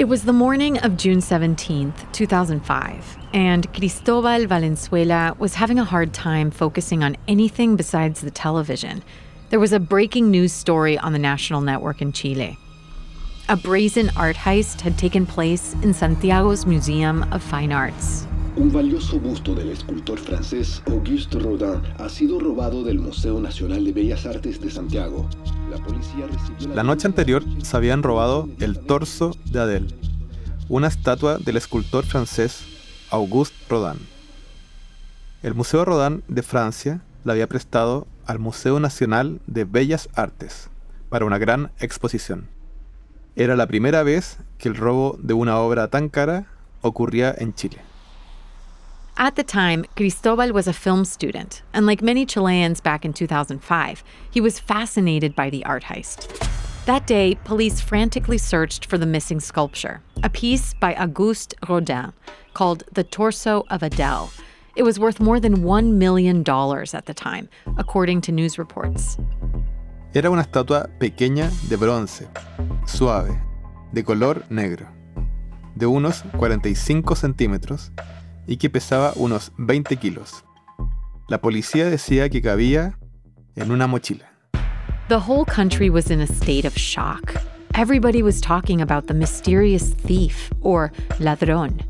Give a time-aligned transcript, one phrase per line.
[0.00, 6.14] It was the morning of June 17, 2005, and Cristobal Valenzuela was having a hard
[6.14, 9.04] time focusing on anything besides the television.
[9.50, 12.56] There was a breaking news story on the national network in Chile.
[13.50, 18.26] A brazen art heist had taken place in Santiago's Museum of Fine Arts.
[18.56, 23.92] Un valioso busto del escultor francés Auguste Rodin ha sido robado del Museo Nacional de
[23.92, 25.28] Bellas Artes de Santiago.
[25.70, 26.74] La policía recibió la...
[26.74, 29.86] La noche anterior se habían robado el torso de Adele,
[30.68, 32.64] una estatua del escultor francés
[33.10, 34.00] Auguste Rodin.
[35.44, 40.70] El Museo Rodin de Francia la había prestado al Museo Nacional de Bellas Artes
[41.08, 42.48] para una gran exposición.
[43.36, 46.46] Era la primera vez que el robo de una obra tan cara
[46.82, 47.89] ocurría en Chile.
[49.20, 54.02] At the time, Cristobal was a film student, and like many Chileans back in 2005,
[54.30, 56.26] he was fascinated by the art heist.
[56.86, 62.14] That day, police frantically searched for the missing sculpture, a piece by Auguste Rodin
[62.54, 64.32] called The Torso of Adele.
[64.74, 69.18] It was worth more than $1 million at the time, according to news reports.
[70.14, 72.26] Era una estatua pequeña de bronce,
[72.86, 73.38] suave,
[73.92, 74.88] de color negro,
[75.76, 77.90] de unos 45 centímetros
[78.50, 80.44] y que pesaba unos 20 kilos.
[81.28, 82.98] La policía decía que cabía
[83.54, 84.26] en una mochila.
[85.08, 87.36] The whole country was in a state of shock.
[87.74, 90.90] Everybody was talking about the mysterious thief, or
[91.20, 91.80] ladrón.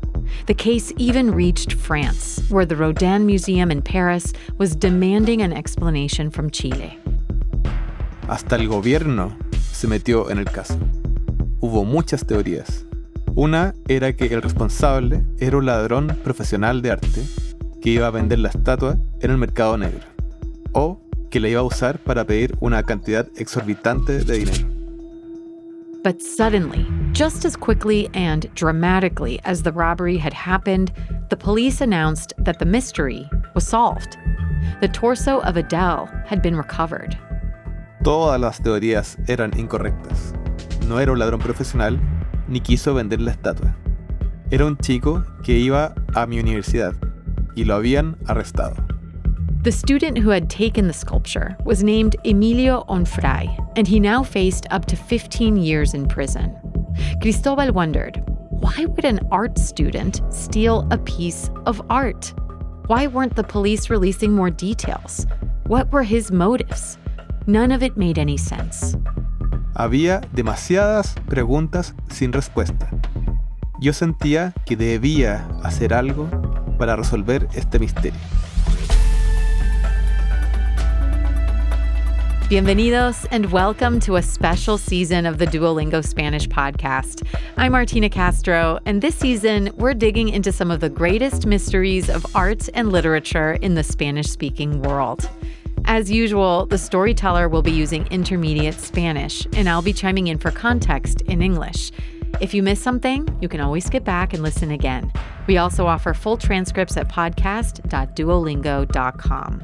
[0.45, 6.29] The case even reached France, where the Rodin Museum in Paris was demanding an explanation
[6.29, 6.95] from Chile.
[8.27, 9.35] Hasta el gobierno
[9.71, 10.77] se metió en el caso.
[11.59, 12.85] Hubo muchas teorías.
[13.35, 17.23] Una era que el responsable era un ladrón profesional de arte
[17.81, 20.01] que iba a vender la estatua en el mercado negro.
[20.73, 24.67] O que la iba a usar para pedir una cantidad exorbitante de dinero.
[26.03, 30.91] But suddenly, just as quickly and dramatically as the robbery had happened,
[31.29, 34.17] the police announced that the mystery was solved.
[34.81, 37.17] The torso of Adele had been recovered.
[38.03, 40.33] Todas las teorías eran incorrectas.
[40.87, 41.97] No era un ladrón profesional
[42.51, 43.75] ni quiso vender la estatua.
[44.51, 46.93] Era un chico que iba a mi universidad
[47.55, 48.75] y lo habían arrestado.
[49.63, 53.47] The student who had taken the sculpture was named Emilio Onfray,
[53.77, 56.55] and he now faced up to 15 years in prison.
[57.21, 62.33] Cristobal wondered why would an art student steal a piece of art?
[62.87, 65.25] Why weren't the police releasing more details?
[65.67, 66.97] What were his motives?
[67.47, 68.95] None of it made any sense.
[69.73, 72.89] Había demasiadas preguntas sin respuesta.
[73.79, 76.29] Yo sentía que debía hacer algo
[76.77, 78.19] para resolver este misterio.
[82.49, 87.25] Bienvenidos and welcome to a special season of the Duolingo Spanish podcast.
[87.55, 92.25] I'm Martina Castro, and this season we're digging into some of the greatest mysteries of
[92.35, 95.29] art and literature in the Spanish speaking world.
[95.93, 100.49] As usual, the storyteller will be using intermediate Spanish, and I'll be chiming in for
[100.49, 101.91] context in English.
[102.39, 105.11] If you miss something, you can always get back and listen again.
[105.47, 109.63] We also offer full transcripts at podcast.duolingo.com.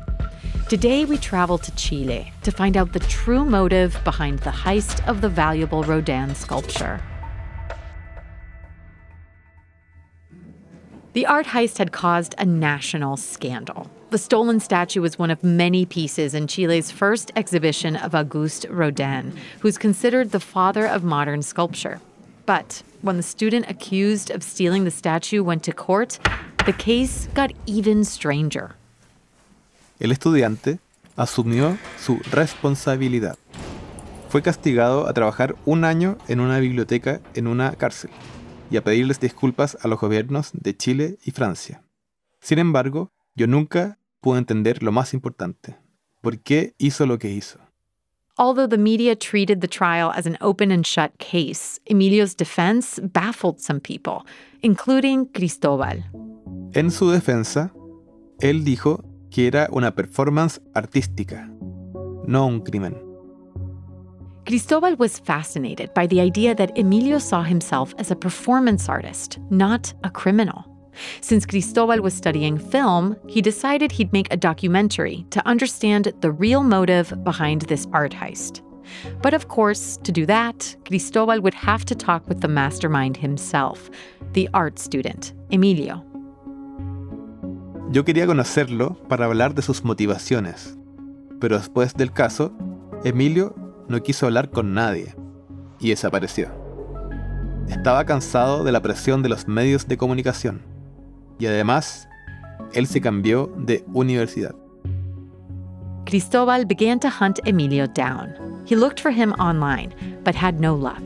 [0.67, 5.21] Today, we travel to Chile to find out the true motive behind the heist of
[5.21, 7.01] the valuable Rodin sculpture.
[11.17, 13.89] The art heist had caused a national scandal.
[14.11, 19.33] The stolen statue was one of many pieces in Chile's first exhibition of Auguste Rodin,
[19.61, 21.99] who's considered the father of modern sculpture.
[22.45, 26.19] But when the student accused of stealing the statue went to court,
[26.67, 28.75] the case got even stranger.
[29.99, 30.77] El estudiante
[31.17, 33.37] asumió su responsabilidad.
[34.29, 38.11] Fue castigado a trabajar un año en una biblioteca en una cárcel
[38.69, 41.83] y a pedirles disculpas a los gobiernos de Chile y Francia.
[42.39, 45.77] Sin embargo, yo nunca pude entender lo más importante.
[46.21, 47.59] ¿Por qué hizo lo que hizo?
[48.39, 53.59] Although the media treated the trial as an open and shut case, Emilio's defense baffled
[53.59, 54.25] some people,
[54.61, 56.03] including Cristobal.
[56.73, 57.73] En su defensa,
[58.39, 61.49] él dijo que era una performance artística,
[62.27, 63.06] no un crimen.
[64.47, 69.93] Cristobal was fascinated by the idea that Emilio saw himself as a performance artist, not
[70.05, 70.63] a criminal.
[71.19, 76.63] Since Cristobal was studying film, he decided he'd make a documentary to understand the real
[76.63, 78.61] motive behind this art heist.
[79.21, 83.89] But of course, to do that, Cristobal would have to talk with the mastermind himself,
[84.31, 86.05] the art student, Emilio.
[87.91, 90.77] Yo quería conocerlo para hablar de sus motivaciones,
[91.41, 92.53] pero después del caso,
[93.03, 95.15] Emilio no quiso hablar con nadie
[95.79, 96.49] y desapareció.
[97.69, 100.61] estaba cansado de la presión de los medios de comunicación.
[101.39, 102.07] Y además,
[102.73, 104.55] él se cambió de universidad.
[106.05, 108.33] Cristobal began to hunt Emilio down.
[108.65, 109.93] He looked for him online,
[110.23, 111.03] but had no luck.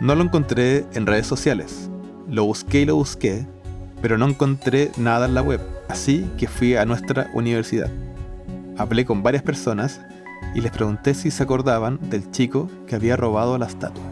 [0.00, 1.90] No lo encontré en redes sociales.
[2.28, 3.46] Lo busqué y lo busqué,
[4.00, 5.60] pero no encontré nada en la web.
[5.88, 7.90] Así que fui a nuestra universidad.
[8.78, 10.00] Hablé con varias personas
[10.54, 14.02] y les pregunté si se acordaban del chico que había robado la estatua.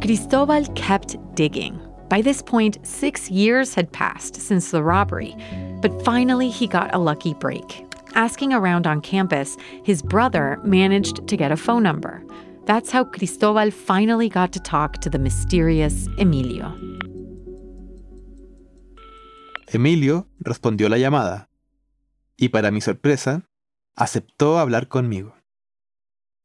[0.00, 1.78] Cristobal kept digging.
[2.08, 5.34] By this point, six years had passed since the robbery,
[5.80, 7.84] but finally he got a lucky break.
[8.14, 12.22] Asking around on campus, his brother managed to get a phone number.
[12.64, 16.72] That's how Cristobal finally got to talk to the mysterious Emilio.
[19.72, 21.48] Emilio respondió la llamada
[22.36, 23.42] y para mi sorpresa,
[23.96, 25.34] aceptó hablar conmigo.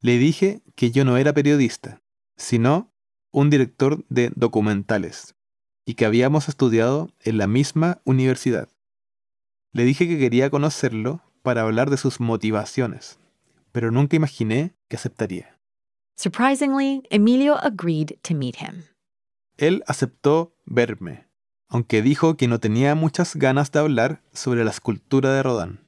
[0.00, 2.02] Le dije que yo no era periodista,
[2.36, 2.92] sino
[3.30, 5.36] un director de documentales
[5.84, 8.68] y que habíamos estudiado en la misma universidad.
[9.72, 13.18] Le dije que quería conocerlo para hablar de sus motivaciones,
[13.70, 15.58] pero nunca imaginé que aceptaría.
[16.16, 18.84] Surprisingly, Emilio agreed to meet him.
[19.56, 21.26] Él aceptó verme,
[21.68, 25.81] aunque dijo que no tenía muchas ganas de hablar sobre la escultura de Rodin.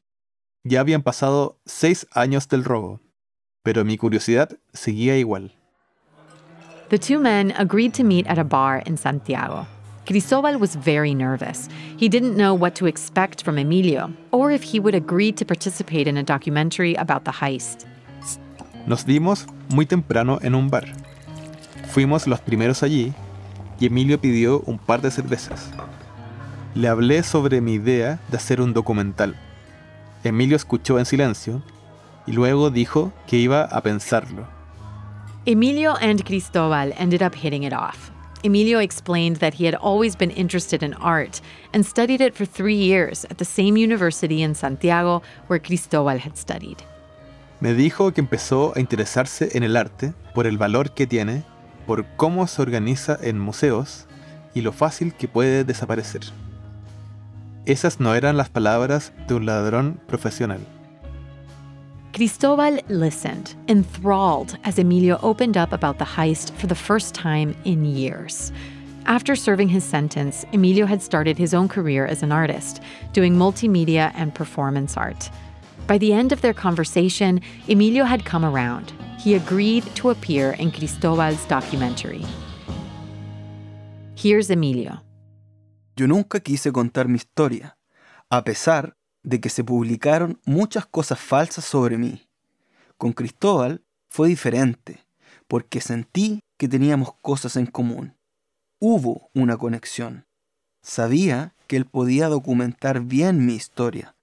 [0.66, 3.00] Ya habían pasado seis años del robo,
[3.62, 5.52] pero mi curiosidad seguía igual.
[6.88, 9.66] The two men agreed to meet at a bar in Santiago.
[10.06, 11.68] Cristobal was very nervous.
[11.98, 16.08] He didn't know what to expect from Emilio, or if he would agree to participate
[16.08, 17.84] in a documentary about the heist.
[18.86, 20.84] Nos vimos muy temprano en un bar.
[21.90, 23.12] Fuimos los primeros allí
[23.78, 25.70] y Emilio pidió un par de cervezas.
[26.74, 29.36] Le hablé sobre mi idea de hacer un documental.
[30.24, 31.62] Emilio escuchó en silencio
[32.26, 34.46] y luego dijo que iba a pensarlo.
[35.46, 38.10] Emilio and Cristobal ended up hitting it off.
[38.42, 41.40] Emilio explained that he had always been interested in art
[41.72, 46.36] and studied it for three years at the same university in Santiago where Cristobal had
[46.36, 46.78] studied.
[47.60, 51.44] Me dijo que empezó a interesarse en el arte por el valor que tiene,
[51.86, 54.06] por cómo se organiza en museos
[54.54, 56.22] y lo fácil que puede desaparecer.
[57.66, 60.60] Esas no eran las palabras de un ladrón profesional.
[62.12, 67.84] Cristobal listened, enthralled, as Emilio opened up about the heist for the first time in
[67.84, 68.52] years.
[69.06, 72.80] After serving his sentence, Emilio had started his own career as an artist,
[73.12, 75.30] doing multimedia and performance art.
[75.86, 78.92] By the end of their conversation, Emilio had come around.
[79.18, 82.24] He agreed to appear in Cristobal's documentary.
[84.14, 85.03] Here's Emilio.
[85.96, 87.78] Yo nunca quise contar mi historia,
[88.28, 92.28] a pesar de que se publicaron muchas cosas falsas sobre mí.
[92.98, 95.06] Con Cristóbal fue diferente,
[95.46, 98.16] porque sentí que teníamos cosas en común.
[98.78, 100.26] Hubo una conexión.
[100.82, 104.14] Sabía que él podía documentar bien mi historia.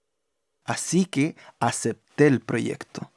[0.64, 3.10] Así que acepté el proyecto.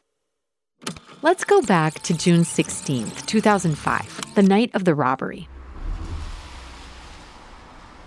[1.21, 5.47] Let's go back to June 16th, 2005, the night of the robbery.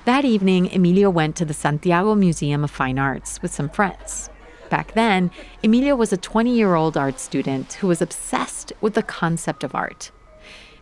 [0.08, 4.31] That evening, Emilio went to the Santiago Museum of Fine Arts with some friends.
[4.70, 5.31] Back then,
[5.62, 9.75] Emilio was a 20 year old art student who was obsessed with the concept of
[9.75, 10.10] art.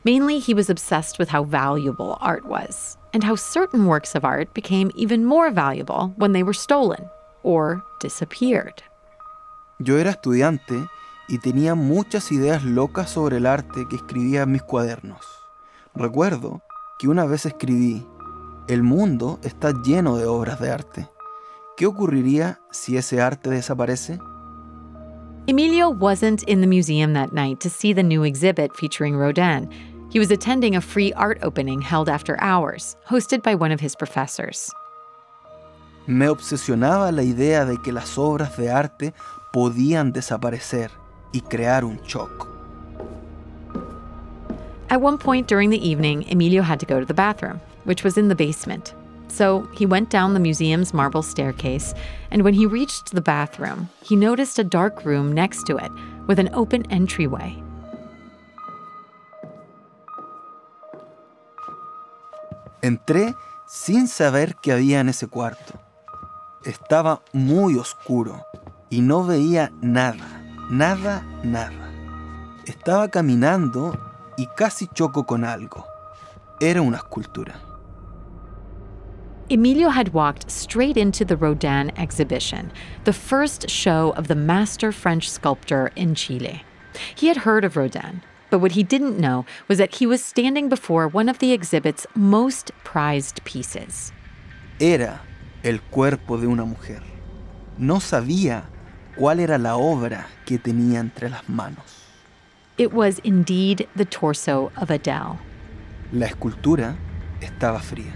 [0.04, 4.54] Mainly, he was obsessed with how valuable art was, and how certain works of art
[4.54, 7.10] became even more valuable when they were stolen
[7.42, 8.80] or disappeared.
[9.80, 10.88] Yo era estudiante
[11.28, 15.26] y tenía muchas ideas locas sobre el arte que escribía en mis cuadernos.
[15.96, 16.62] Recuerdo
[17.00, 18.06] que una vez escribí,
[18.68, 21.08] el mundo está lleno de obras de arte.
[21.76, 24.18] ¿Qué ocurriría si ese arte desaparece?
[25.46, 29.70] Emilio wasn't in the museum that night to see the new exhibit featuring Rodin.
[30.10, 33.94] He was attending a free art opening held after hours, hosted by one of his
[33.94, 34.72] professors.
[36.06, 39.12] Me obsesionaba la idea de que las obras de arte
[39.52, 40.90] podían desaparecer
[41.32, 42.48] y crear un shock.
[44.88, 48.18] At one point during the evening, Emilio had to go to the bathroom, which was
[48.18, 48.94] in the basement.
[49.28, 51.94] So he went down the museum's marble staircase,
[52.30, 55.90] and when he reached the bathroom, he noticed a dark room next to it
[56.26, 57.56] with an open entryway.
[62.82, 63.34] Entré
[63.66, 65.74] sin saber qué había en ese cuarto.
[66.64, 68.44] Estaba muy oscuro
[68.90, 71.90] y no veía nada, nada, nada.
[72.64, 73.98] Estaba caminando
[74.36, 75.84] y casi choco con algo.
[76.60, 77.65] Era una escultura.
[79.48, 82.72] Emilio had walked straight into the Rodin exhibition,
[83.04, 86.64] the first show of the master French sculptor in Chile.
[87.14, 90.68] He had heard of Rodin, But what he didn't know was that he was standing
[90.68, 94.12] before one of the exhibit's most prized pieces.
[94.80, 95.20] Era
[95.64, 97.02] el cuerpo de una mujer.
[97.78, 98.64] No sabía
[99.16, 102.04] cuál era la obra que tenía entre las manos.
[102.78, 105.38] It was indeed the torso of Adele.
[106.12, 106.96] La escultura
[107.40, 108.14] estaba fría.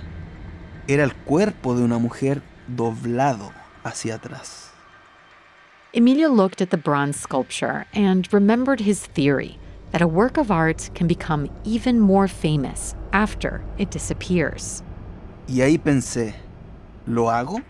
[0.90, 3.52] Era el cuerpo de una mujer doblado
[3.84, 4.72] hacia atrás.
[5.92, 9.56] Emilio looked at the bronze sculpture and remembered his theory
[9.92, 14.82] that a work of art can become even more famous after it disappears.
[15.46, 16.34] Y ahí pensé,
[17.06, 17.62] ¿lo hago?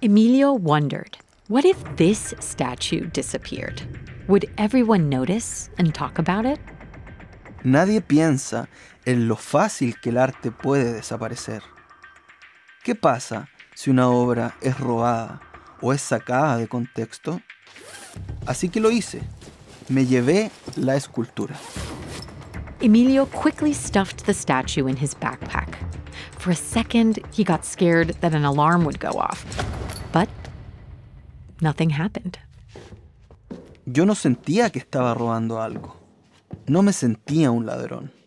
[0.00, 1.18] Emilio wondered
[1.48, 3.82] what if this statue disappeared?
[4.26, 6.58] Would everyone notice and talk about it?
[7.62, 8.68] Nadie piensa
[9.08, 11.62] en lo fácil que el arte puede desaparecer.
[12.84, 15.40] ¿Qué pasa si una obra es robada
[15.80, 17.40] o es sacada de contexto?
[18.44, 19.22] Así que lo hice.
[19.88, 21.56] Me llevé la escultura.
[22.82, 25.78] Emilio quickly stuffed the statue in his backpack.
[26.38, 29.42] For a second, he got scared that an alarm would go off.
[30.12, 30.28] But
[31.62, 32.36] nothing happened.
[33.86, 35.96] Yo no sentía que estaba robando algo.
[36.66, 38.17] No me sentía un ladrón.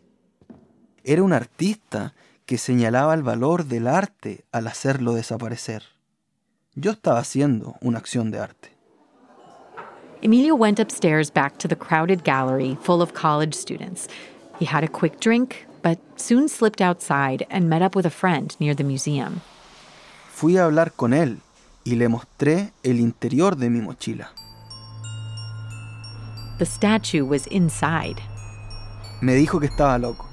[1.04, 2.14] Era un artista
[2.46, 5.84] que señalaba el valor del arte al hacerlo desaparecer.
[6.76, 8.78] Yo estaba haciendo una acción de arte.
[10.22, 14.08] Emilio went upstairs back to the crowded gallery full of college students.
[14.60, 18.56] He had a quick drink, but soon slipped outside and met up with a friend
[18.60, 19.42] near the museum.
[20.32, 21.40] Fui a hablar con él
[21.84, 24.32] y le mostré el interior de mi mochila.
[26.60, 28.22] The statue was inside.
[29.22, 30.31] Me dijo que estaba loco.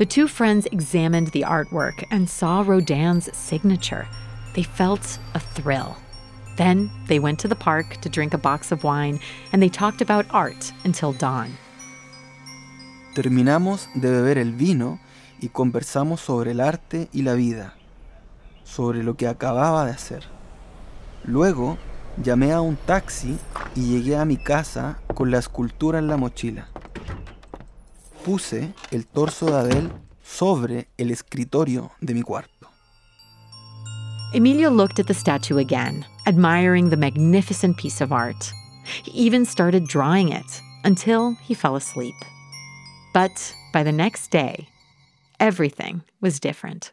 [0.00, 4.08] The two friends examined the artwork and saw Rodin's signature.
[4.54, 5.94] They felt a thrill.
[6.56, 9.20] Then they went to the park to drink a box of wine
[9.52, 11.58] and they talked about art until dawn.
[13.14, 15.00] Terminamos de beber el vino
[15.38, 17.74] y conversamos sobre el arte y la vida,
[18.64, 20.24] sobre lo que acababa de hacer.
[21.24, 21.76] Luego
[22.16, 23.36] llamé a un taxi
[23.74, 26.70] y llegué a mi casa con la escultura en la mochila.
[28.24, 29.90] Puse el torso de Adele
[30.22, 32.68] sobre el escritorio de mi cuarto.
[34.34, 38.52] Emilio looked at the statue again, admiring the magnificent piece of art.
[39.04, 42.14] He even started drawing it until he fell asleep.
[43.14, 43.32] But
[43.72, 44.68] by the next day,
[45.40, 46.92] everything was different.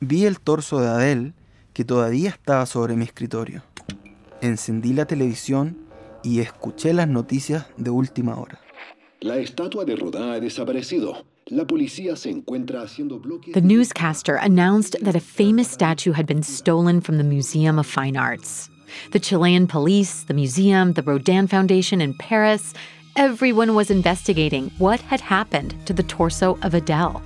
[0.00, 1.32] Vi el torso de Adele
[1.72, 3.62] que todavía estaba sobre mi escritorio.
[4.40, 5.78] Encendí la televisión
[6.24, 8.65] y escuché las noticias de última hora.
[9.26, 11.24] La estatua de Rodin ha desaparecido.
[11.46, 13.52] La policía se encuentra haciendo bloques.
[13.54, 18.16] The newscaster announced that a famous statue had been stolen from the Museum of Fine
[18.16, 18.70] Arts.
[19.10, 22.72] The Chilean police, the museum, the Rodin Foundation in Paris,
[23.16, 27.20] everyone was investigating what had happened to the torso of Adele.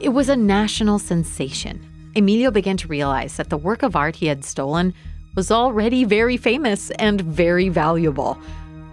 [0.00, 1.80] It was a national sensation.
[2.16, 4.92] Emilio began to realize that the work of art he had stolen
[5.36, 8.38] was already very famous and very valuable.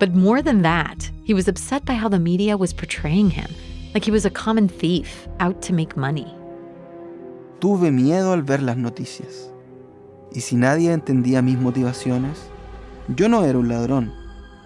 [0.02, 3.54] But more than that, he was upset by how the media was portraying him,
[3.94, 6.26] like he was a common thief out to make money.
[7.60, 9.52] Tuve miedo al ver las noticias.
[10.34, 12.50] Y si nadie entendía mis motivaciones,
[13.16, 14.12] yo no era un ladrón.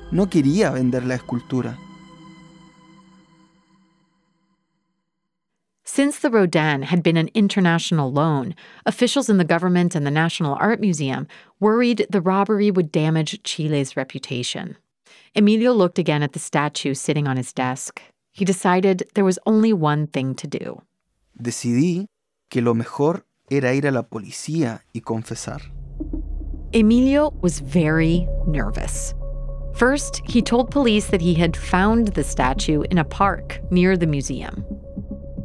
[0.09, 1.77] No quería vender la escultura.
[5.83, 10.55] Since the Rodin had been an international loan, officials in the government and the National
[10.61, 11.27] Art Museum
[11.59, 14.77] worried the robbery would damage Chile's reputation.
[15.37, 18.01] Emilio looked again at the statue sitting on his desk.
[18.31, 20.81] He decided there was only one thing to do.
[21.37, 22.07] Decidí
[22.49, 25.61] que lo mejor era ir a la policía y confesar.
[26.71, 29.13] Emilio was very nervous.
[29.73, 34.07] First, he told police that he had found the statue in a park near the
[34.07, 34.63] museum.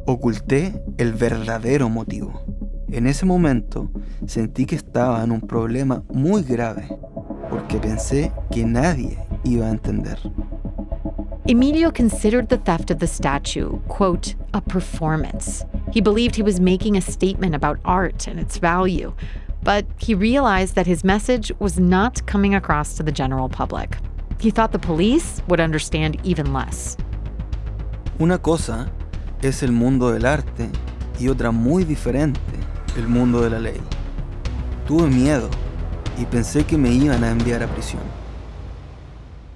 [0.07, 2.45] Oculté el verdadero motivo.
[2.93, 3.91] En ese momento
[4.25, 6.87] sentí que estaba en un problema muy grave
[7.49, 10.17] porque pensé que nadie iba a entender.
[11.47, 15.65] Emilio considered the theft of the statue, quote, a performance.
[15.91, 19.13] He believed he was making a statement about art and its value,
[19.63, 23.97] but he realized that his message was not coming across to the general public.
[24.39, 26.95] He thought the police would understand even less.
[28.19, 28.91] Una cosa
[29.41, 30.69] es el mundo del arte
[31.19, 32.39] y otra muy diferente,
[32.97, 33.81] el mundo de la ley.
[34.87, 35.49] Tuve miedo
[36.19, 38.20] y pensé que me iban a enviar a prisión.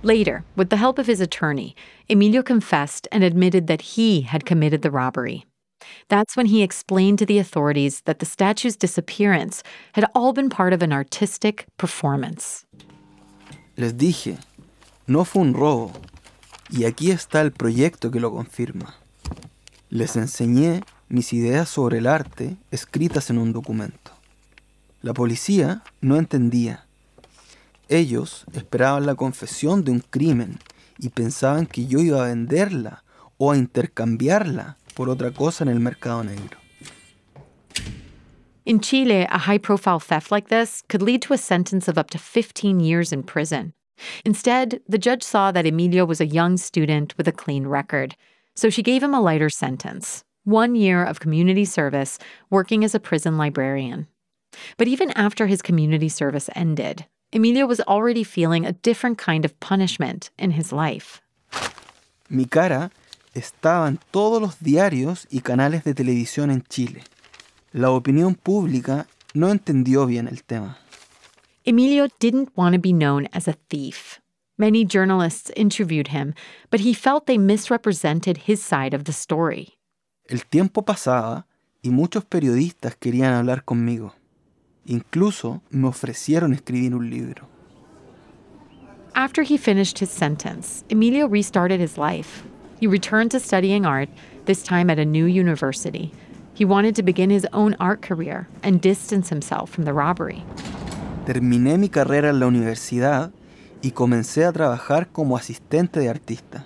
[0.05, 1.75] Later, with the help of his attorney,
[2.07, 5.47] Emilio confessed and admitted that he had committed the robbery.
[6.09, 10.73] That's when he explained to the authorities that the statue's disappearance had all been part
[10.73, 12.65] of an artistic performance.
[13.77, 14.37] Les dije,
[15.07, 15.91] no fue un robo,
[16.69, 18.93] Y aquí está el proyecto que lo confirma.
[19.89, 24.11] Les enseñé mis ideas sobre el arte escritas en un documento.
[25.01, 26.84] La policía no entendía.
[27.89, 30.59] Ellos esperaban la confesión de un crimen
[30.97, 33.03] y pensaban que yo iba a venderla
[33.37, 36.57] o a intercambiarla por otra cosa en el mercado negro.
[38.65, 42.09] In Chile, a high profile theft like this could lead to a sentence of up
[42.09, 43.73] to 15 years in prison.
[44.25, 48.15] Instead, the judge saw that Emilio was a young student with a clean record,
[48.55, 52.99] so she gave him a lighter sentence one year of community service working as a
[52.99, 54.07] prison librarian.
[54.77, 59.59] But even after his community service ended, Emilio was already feeling a different kind of
[59.59, 61.21] punishment in his life.
[62.29, 62.91] Mi cara
[63.33, 67.03] estaba en todos los diarios y canales de televisión en Chile.
[67.73, 70.77] La opinión pública no entendió bien el tema.
[71.65, 74.19] Emilio didn't want to be known as a thief.
[74.57, 76.33] Many journalists interviewed him,
[76.69, 79.73] but he felt they misrepresented his side of the story.
[80.29, 81.45] El tiempo pasaba
[81.81, 84.13] y muchos periodistas querían hablar conmigo.
[84.87, 87.47] Incluso me ofrecieron escribir un libro.
[89.15, 92.43] After he finished his sentence, Emilio restarted his life.
[92.79, 94.09] He returned to studying art,
[94.45, 96.11] this time at a new university.
[96.53, 100.43] He wanted to begin his own art career and distance himself from the robbery.
[101.25, 103.31] Terminé mi carrera en la universidad
[103.81, 106.65] y comencé a trabajar como asistente de artista.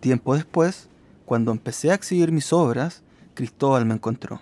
[0.00, 0.88] Tiempo después,
[1.24, 3.02] cuando empecé a exhibir mis obras,
[3.34, 4.40] Cristóbal me encontró.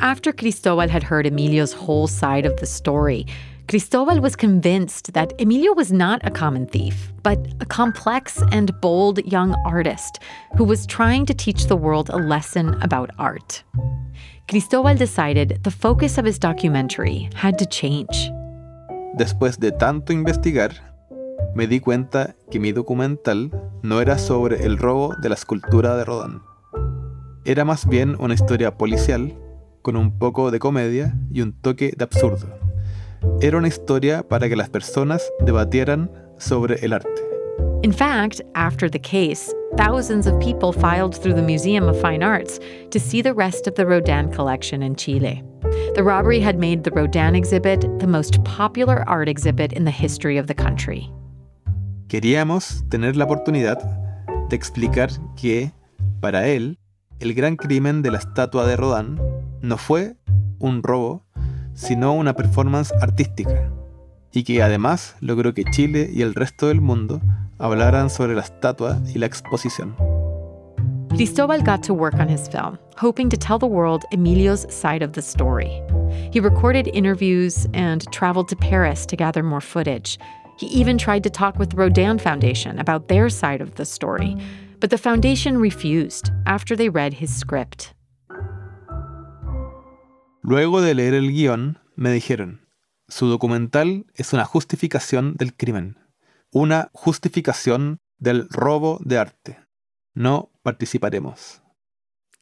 [0.00, 3.26] After Cristobal had heard Emilio's whole side of the story,
[3.66, 9.24] Cristobal was convinced that Emilio was not a common thief, but a complex and bold
[9.24, 10.20] young artist
[10.56, 13.64] who was trying to teach the world a lesson about art.
[14.48, 18.30] Cristobal decided the focus of his documentary had to change.
[19.16, 20.72] Después de tanto investigar,
[21.54, 23.50] me di cuenta que mi documental
[23.82, 26.42] no era sobre el robo de la escultura de Rodin.
[27.46, 29.36] Era más bien una historia policial,
[29.86, 32.48] con un poco de comedia y un toque de absurdo.
[33.40, 37.22] Era una historia para que las personas debatieran sobre el arte.
[37.84, 42.58] In fact, after the case, thousands of people filed through the Museum of Fine Arts
[42.90, 45.44] to see the rest of the Rodin collection in Chile.
[45.94, 50.36] The robbery had made the Rodin exhibit the most popular art exhibit in the history
[50.36, 51.08] of the country.
[52.08, 53.78] Queríamos tener la oportunidad
[54.48, 55.70] de explicar que,
[56.20, 56.76] para él,
[57.20, 59.20] el gran crimen de la estatua de Rodin
[59.66, 60.16] no fue
[60.58, 61.24] un robo,
[61.74, 63.70] sino una performance artística,
[64.32, 67.20] y que además logró que Chile y el resto del mundo
[67.58, 69.94] hablaran sobre la estatua y la exposición.
[71.16, 75.12] Cristobal got to work on his film, hoping to tell the world Emilio's side of
[75.12, 75.82] the story.
[76.30, 80.18] He recorded interviews and traveled to Paris to gather more footage.
[80.58, 84.36] He even tried to talk with the Rodin Foundation about their side of the story,
[84.78, 87.94] but the foundation refused after they read his script.
[90.48, 92.60] Luego de leer el guión, me dijeron,
[93.08, 95.98] su documental es una justificación del crimen,
[96.52, 99.58] una justificación del robo de arte.
[100.14, 101.62] No participaremos.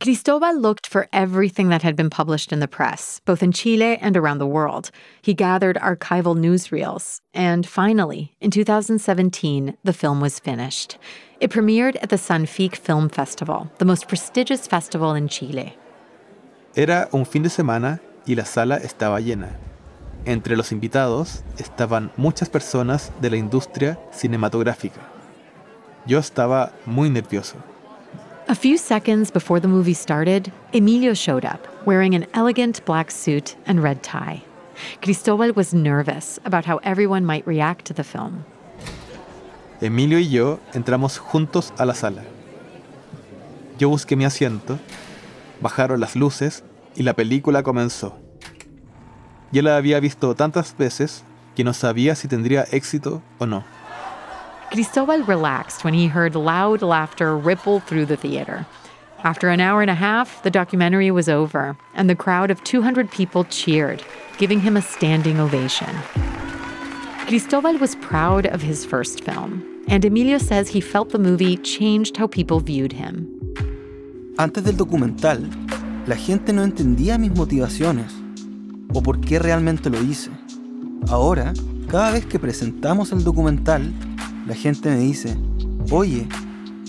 [0.00, 4.18] Cristobal looked for everything that had been published in the press, both in Chile and
[4.18, 4.90] around the world.
[5.22, 10.98] He gathered archival newsreels, and finally, in 2017, the film was finished.
[11.40, 15.78] It premiered at the Sanfic Film Festival, the most prestigious festival in Chile.
[16.76, 19.50] Era un fin de semana y la sala estaba llena.
[20.24, 25.00] Entre los invitados estaban muchas personas de la industria cinematográfica.
[26.04, 27.58] Yo estaba muy nervioso.
[28.48, 33.56] A few seconds before the movie started, Emilio showed up, wearing an elegant black suit
[33.66, 34.42] and red tie.
[35.00, 38.44] Cristobal was nervous about how everyone might react to the film.
[39.80, 42.24] Emilio y yo entramos juntos a la sala.
[43.78, 44.78] Yo busqué mi asiento,
[45.60, 46.64] bajaron las luces
[46.96, 48.16] y la película comenzó.
[49.52, 53.64] Ya la había visto tantas veces que no sabía si tendría éxito o no.
[54.70, 58.66] Cristobal relaxed when he heard loud laughter ripple through the theater.
[59.22, 63.10] After an hour and a half, the documentary was over, and the crowd of 200
[63.10, 64.02] people cheered,
[64.36, 65.96] giving him a standing ovation.
[67.26, 72.16] Cristobal was proud of his first film, and Emilio says he felt the movie changed
[72.18, 73.33] how people viewed him.
[74.36, 75.48] Antes del documental,
[76.08, 78.12] la gente no entendía mis motivaciones
[78.92, 80.32] o por qué realmente lo hice.
[81.08, 81.52] Ahora,
[81.88, 83.92] cada vez que presentamos el documental,
[84.48, 85.36] la gente me dice,
[85.92, 86.26] oye,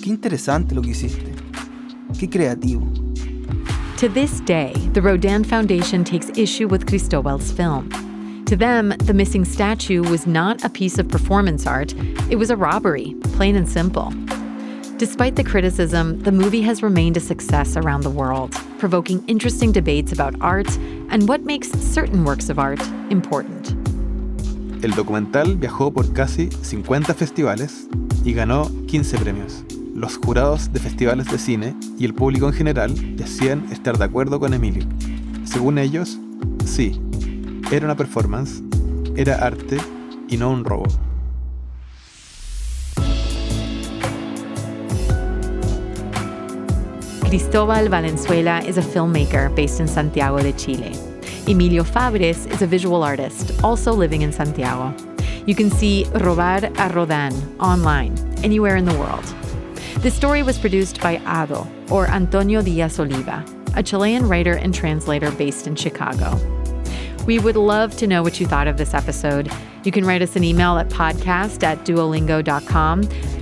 [0.02, 1.36] qué interesante lo que hiciste,
[2.18, 2.82] qué creativo.
[3.98, 7.90] To this day, the Rodin Foundation takes issue with Cristobal's film.
[8.46, 11.94] To them, the missing statue was not a piece of performance art,
[12.32, 14.12] it was a robbery, plain and simple.
[14.98, 20.14] Despite the criticism, the movie has remained a success around the world, provoking interesting debates
[20.14, 20.70] about art
[21.10, 22.80] and what makes certain works of art
[23.10, 23.76] important.
[24.82, 27.90] El documental viajó por casi 50 festivales
[28.24, 29.66] y ganó 15 premios.
[29.94, 34.40] Los jurados de festivales de cine y el público en general decían estar de acuerdo
[34.40, 34.88] con Emilio.
[35.44, 36.18] Según ellos,
[36.64, 37.02] sí,
[37.70, 38.64] era una performance,
[39.18, 39.78] era arte
[40.30, 40.86] y no un robo.
[47.30, 50.96] Cristobal Valenzuela is a filmmaker based in Santiago de Chile.
[51.48, 54.96] Emilio Fabres is a visual artist, also living in Santiago.
[55.48, 59.26] You can see Robar a Rodin online, anywhere in the world.
[60.02, 63.44] The story was produced by Ado, or Antonio Diaz Oliva,
[63.76, 66.38] a Chilean writer and translator based in Chicago.
[67.26, 69.52] We would love to know what you thought of this episode.
[69.84, 73.02] You can write us an email at podcast at duolingo.com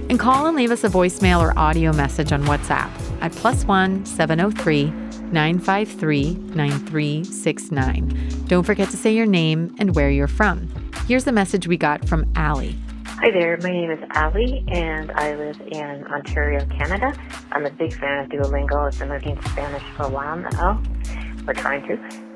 [0.10, 2.90] and call and leave us a voicemail or audio message on WhatsApp
[3.24, 4.92] at plus one 703
[5.32, 8.46] 953 9369.
[8.48, 10.70] Don't forget to say your name and where you're from.
[11.08, 12.76] Here's the message we got from Allie.
[13.06, 17.18] Hi there, my name is Allie, and I live in Ontario, Canada.
[17.54, 18.88] I'm a big fan of Duolingo.
[18.88, 20.84] I've been learning Spanish for a while now.
[21.48, 21.94] We're trying to.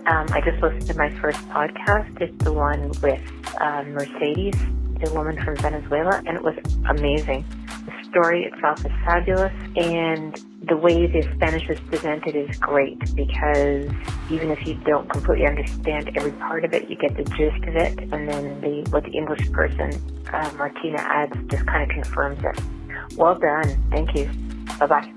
[0.09, 2.21] Um, I just listened to my first podcast.
[2.21, 3.21] It's the one with
[3.59, 4.55] uh, Mercedes,
[5.03, 6.55] the woman from Venezuela, and it was
[6.87, 7.43] amazing.
[7.87, 13.89] The story itself is fabulous, and the way the Spanish is presented is great because
[14.29, 17.75] even if you don't completely understand every part of it, you get the gist of
[17.77, 19.93] it, and then the what the English person
[20.33, 22.61] uh, Martina adds just kind of confirms it.
[23.15, 23.81] Well done.
[23.89, 24.29] Thank you.
[24.79, 25.13] Bye bye.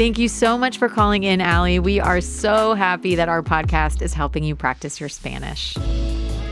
[0.00, 1.78] Thank you so much for calling in, Allie.
[1.78, 5.76] We are so happy that our podcast is helping you practice your Spanish.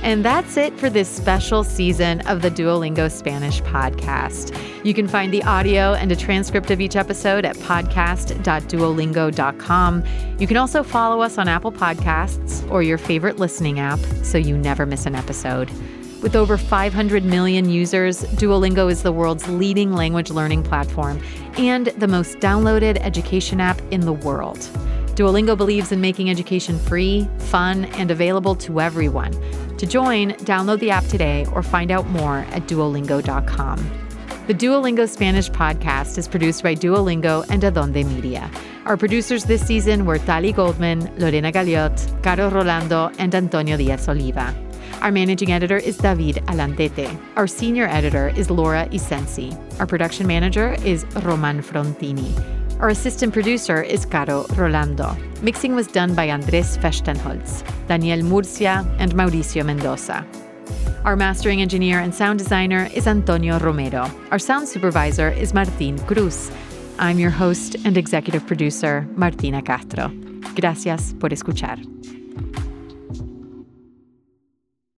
[0.08, 4.58] And that's it for this special season of the Duolingo Spanish podcast.
[4.82, 10.04] You can find the audio and a transcript of each episode at podcast.duolingo.com.
[10.38, 14.56] You can also follow us on Apple Podcasts or your favorite listening app so you
[14.56, 15.70] never miss an episode.
[16.22, 21.20] With over 500 million users, Duolingo is the world's leading language learning platform
[21.58, 24.70] and the most downloaded education app in the world.
[25.18, 29.34] Duolingo believes in making education free, fun, and available to everyone.
[29.78, 33.90] To join, download the app today or find out more at duolingo.com.
[34.48, 38.50] The Duolingo Spanish podcast is produced by Duolingo and Adonde Media.
[38.86, 44.54] Our producers this season were Tali Goldman, Lorena Galiot, Caro Rolando, and Antonio Diaz Oliva.
[45.00, 47.16] Our managing editor is David Alandete.
[47.36, 49.54] Our senior editor is Laura Isensee.
[49.78, 52.57] Our production manager is Roman Frontini.
[52.80, 55.16] Our assistant producer is Caro Rolando.
[55.42, 60.24] Mixing was done by Andres Fechtenholz, Daniel Murcia, and Mauricio Mendoza.
[61.04, 64.08] Our mastering engineer and sound designer is Antonio Romero.
[64.30, 66.52] Our sound supervisor is Martin Cruz.
[67.00, 70.12] I'm your host and executive producer, Martina Castro.
[70.54, 71.78] Gracias por escuchar.